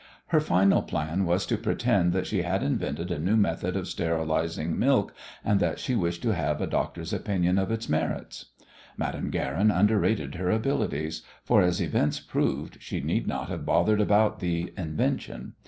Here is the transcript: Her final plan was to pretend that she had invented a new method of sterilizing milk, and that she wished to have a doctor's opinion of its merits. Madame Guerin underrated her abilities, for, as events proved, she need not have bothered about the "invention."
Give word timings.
Her 0.29 0.39
final 0.39 0.81
plan 0.81 1.25
was 1.25 1.45
to 1.45 1.59
pretend 1.59 2.11
that 2.13 2.25
she 2.25 2.41
had 2.41 2.63
invented 2.63 3.11
a 3.11 3.19
new 3.19 3.37
method 3.37 3.75
of 3.75 3.87
sterilizing 3.87 4.79
milk, 4.79 5.13
and 5.45 5.59
that 5.59 5.77
she 5.77 5.93
wished 5.93 6.23
to 6.23 6.33
have 6.33 6.59
a 6.59 6.65
doctor's 6.65 7.13
opinion 7.13 7.59
of 7.59 7.69
its 7.69 7.87
merits. 7.87 8.47
Madame 8.97 9.29
Guerin 9.29 9.69
underrated 9.69 10.33
her 10.33 10.49
abilities, 10.49 11.21
for, 11.43 11.61
as 11.61 11.79
events 11.79 12.19
proved, 12.19 12.81
she 12.81 12.99
need 12.99 13.27
not 13.27 13.49
have 13.49 13.63
bothered 13.63 14.01
about 14.01 14.39
the 14.39 14.73
"invention." 14.75 15.53